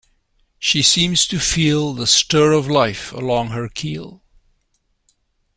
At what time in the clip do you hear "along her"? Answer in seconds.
3.11-3.69